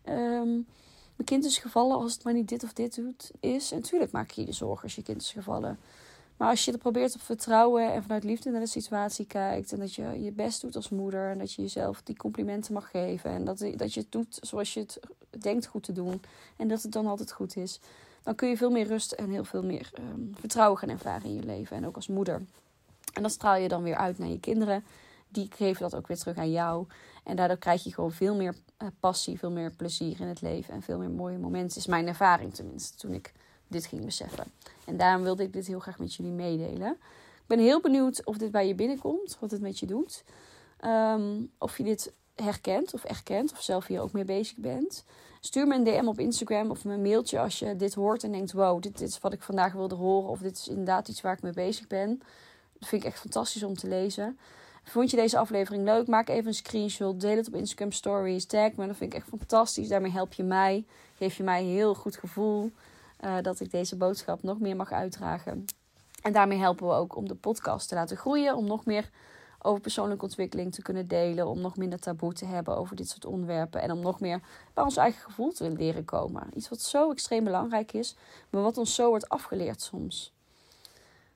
um, 0.10 0.68
mijn 1.16 1.26
kind 1.26 1.46
is 1.46 1.58
gevallen 1.58 1.98
als 1.98 2.14
het 2.14 2.24
maar 2.24 2.34
niet 2.34 2.50
dit 2.50 2.64
of 2.64 2.74
dit 2.74 2.96
doet, 2.96 3.32
is. 3.40 3.72
En 3.72 3.78
natuurlijk 3.78 4.12
maak 4.12 4.32
je 4.32 4.46
je 4.46 4.52
zorgen 4.52 4.84
als 4.84 4.96
je 4.96 5.04
kind 5.04 5.22
is 5.22 5.32
gevallen. 5.32 5.80
Maar 6.38 6.50
als 6.50 6.66
je 6.66 6.72
er 6.72 6.78
probeert 6.78 7.16
op 7.16 7.22
vertrouwen 7.22 7.94
en 7.94 8.02
vanuit 8.02 8.24
liefde 8.24 8.50
naar 8.50 8.60
de 8.60 8.68
situatie 8.68 9.26
kijkt. 9.26 9.72
En 9.72 9.80
dat 9.80 9.96
je 9.96 10.24
je 10.24 10.32
best 10.32 10.62
doet 10.62 10.76
als 10.76 10.90
moeder. 10.90 11.30
En 11.30 11.38
dat 11.38 11.54
je 11.54 11.62
jezelf 11.62 12.02
die 12.02 12.16
complimenten 12.16 12.74
mag 12.74 12.90
geven. 12.90 13.32
En 13.32 13.46
dat, 13.46 13.60
dat 13.76 13.94
je 13.94 14.00
het 14.00 14.12
doet 14.12 14.38
zoals 14.42 14.74
je 14.74 14.80
het 14.80 15.00
denkt 15.42 15.66
goed 15.66 15.84
te 15.84 15.92
doen. 15.92 16.22
En 16.56 16.68
dat 16.68 16.82
het 16.82 16.92
dan 16.92 17.08
altijd 17.08 17.32
goed 17.32 17.56
is. 17.56 17.80
Dan 18.24 18.36
kun 18.36 18.50
je 18.50 18.58
veel 18.58 18.72
meer 18.72 18.88
rust 18.88 19.12
en 19.12 19.30
heel 19.30 19.44
veel 19.44 19.64
meer 19.64 19.92
um, 20.00 20.32
vertrouwen 20.40 20.78
gaan 20.78 20.90
ervaren 20.90 21.30
in 21.30 21.36
je 21.36 21.44
leven. 21.44 21.78
En 21.78 21.88
ook 21.88 21.96
als 21.96 22.08
moeder. 22.08 22.42
En 23.14 23.22
dat 23.22 23.32
straal 23.32 23.56
je 23.56 23.68
dan 23.68 23.84
weer 23.84 23.96
uit 23.96 24.18
naar 24.18 24.30
je 24.30 24.40
kinderen. 24.40 24.84
Die 25.28 25.50
geven 25.56 25.82
dat 25.82 25.96
ook 25.96 26.08
weer 26.08 26.18
terug 26.18 26.38
aan 26.38 26.52
jou. 26.52 26.86
En 27.24 27.36
daardoor 27.36 27.58
krijg 27.58 27.84
je 27.84 27.94
gewoon 27.94 28.12
veel 28.12 28.36
meer 28.36 28.56
uh, 28.82 28.88
passie, 29.00 29.40
veel 29.40 29.52
meer 29.52 29.72
plezier 29.72 30.20
in 30.22 30.28
het 30.28 30.42
leven. 30.42 30.74
En 30.74 30.82
veel 30.82 30.98
meer 30.98 31.10
mooie 31.10 31.38
momenten. 31.38 31.78
Is 31.78 31.88
mijn 31.88 32.08
ervaring 32.08 32.54
tenminste 32.54 32.98
toen 32.98 33.14
ik 33.14 33.34
dit 33.68 33.86
ging 33.86 34.06
beseffen. 34.06 34.46
En 34.86 34.98
daarom 34.98 35.24
wilde 35.24 35.44
ik 35.44 35.54
dit 35.54 35.68
heel 35.68 35.80
graag 35.80 36.00
met 36.00 36.16
jullie 36.16 36.32
meedelen. 36.32 36.92
Ik 36.92 37.48
ben 37.48 37.60
heel 37.60 37.82
benieuwd 37.82 38.26
of 38.26 38.38
dit 38.38 38.52
bij 38.52 38.68
je 38.68 38.76
binnenkomt, 38.76 39.38
wat 39.40 39.52
het 39.52 39.62
met 39.62 39.80
je 39.80 39.86
doet. 39.86 40.24
Um, 40.86 41.52
of 41.58 41.78
je 41.78 41.84
dit 41.84 42.14
herkent 42.36 42.94
of 42.94 43.04
erkent 43.04 43.52
of 43.52 43.62
zelf 43.62 43.88
hier 43.88 44.02
ook 44.02 44.12
mee 44.12 44.26
bezig 44.26 44.58
bent. 44.58 45.04
Stuur 45.40 45.68
me 45.68 45.76
een 45.76 45.84
DM 45.84 46.08
op 46.08 46.20
Instagram 46.20 46.72
of 46.72 46.86
een 46.86 47.02
mailtje 47.02 47.40
als 47.40 47.60
je 47.60 47.76
dit 47.76 47.94
hoort 47.94 48.24
en 48.24 48.32
denkt: 48.32 48.52
wow, 48.52 48.82
dit, 48.82 48.98
dit 48.98 49.10
is 49.10 49.20
wat 49.20 49.34
ik 49.34 49.42
vandaag 49.42 49.74
wilde 49.74 49.96
horen. 49.96 50.30
Of 50.30 50.40
dit 50.40 50.58
is 50.58 50.68
inderdaad 50.68 51.08
iets 51.08 51.22
waar 51.22 51.34
ik 51.34 51.42
mee 51.42 51.54
bezig 51.54 51.88
ben. 51.88 52.22
Dat 52.80 52.90
vind 52.90 53.02
ik 53.04 53.08
echt 53.08 53.20
fantastisch 53.20 53.64
om 53.64 53.76
te 53.76 53.88
lezen. 53.88 54.38
Vond 54.84 55.10
je 55.10 55.18
deze 55.18 55.38
aflevering 55.38 55.84
leuk? 55.84 56.08
Maak 56.08 56.30
even 56.30 56.48
een 56.48 56.54
screenshot. 56.54 57.22
Deel 57.22 57.36
het 57.36 57.48
op 57.48 57.54
Instagram 57.54 57.92
Stories. 57.92 58.46
Tag 58.46 58.76
me. 58.76 58.88
Dat 58.88 58.98
vind 58.98 59.14
ik 59.14 59.20
echt 59.20 59.28
fantastisch. 59.28 59.88
Daarmee 59.88 60.12
help 60.12 60.34
je 60.34 60.44
mij. 60.44 60.86
Geef 61.18 61.38
je 61.38 61.44
mij 61.44 61.62
een 61.62 61.68
heel 61.68 61.94
goed 61.96 62.18
gevoel. 62.18 62.72
Uh, 63.24 63.38
dat 63.42 63.60
ik 63.60 63.72
deze 63.72 63.96
boodschap 63.96 64.44
nog 64.44 64.60
meer 64.60 64.76
mag 64.76 64.92
uitdragen. 64.92 65.66
En 66.22 66.34
daarmee 66.34 66.58
helpen 66.58 66.88
we 66.88 66.94
ook 66.94 67.16
om 67.16 67.28
de 67.28 67.36
podcast 67.36 67.90
te 67.90 67.96
laten 67.96 68.18
groeien. 68.18 68.56
Om 68.56 68.66
nog 68.66 68.86
meer 68.86 69.10
over 69.62 69.82
persoonlijke 69.82 70.24
ontwikkeling 70.24 70.74
te 70.74 70.82
kunnen 70.82 71.08
delen. 71.08 71.48
Om 71.48 71.62
nog 71.62 71.78
minder 71.78 72.00
taboe 72.00 72.34
te 72.34 72.46
hebben 72.46 72.78
over 72.78 72.96
dit 72.96 73.10
soort 73.10 73.26
onderwerpen. 73.26 73.82
En 73.82 73.92
om 73.92 74.00
nog 74.00 74.20
meer 74.20 74.42
bij 74.74 74.84
ons 74.84 74.98
eigen 74.98 75.22
gevoel 75.22 75.52
te 75.52 75.70
leren 75.70 76.06
komen. 76.06 76.44
Iets 76.54 76.70
wat 76.70 76.82
zo 76.82 77.12
extreem 77.12 77.44
belangrijk 77.44 77.94
is. 77.94 78.16
Maar 78.50 78.62
wat 78.62 78.78
ons 78.78 78.96
zo 78.96 79.10
wordt 79.10 79.30
afgeleerd 79.30 79.82
soms. 79.82 80.36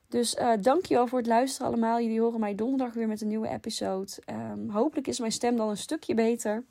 Dus 0.08 0.36
uh, 0.36 0.52
dankjewel 0.62 1.08
voor 1.08 1.18
het 1.18 1.28
luisteren 1.28 1.68
allemaal. 1.68 2.00
Jullie 2.00 2.22
horen 2.22 2.40
mij 2.40 2.56
donderdag 2.56 2.94
weer 2.94 3.08
met 3.08 3.22
een 3.22 3.28
nieuwe 3.28 3.50
episode. 3.50 4.12
Um, 4.52 4.70
hopelijk 4.70 5.08
is 5.08 5.20
mijn 5.20 5.32
stem 5.32 5.56
dan 5.56 5.70
een 5.70 5.78
stukje 5.78 6.14
beter. 6.14 6.64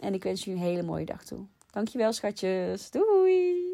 En 0.00 0.14
ik 0.14 0.22
wens 0.22 0.44
jullie 0.44 0.60
een 0.60 0.66
hele 0.66 0.82
mooie 0.82 1.04
dag 1.04 1.24
toe. 1.24 1.44
Dankjewel 1.70 2.12
schatjes. 2.12 2.90
Doei! 2.90 3.67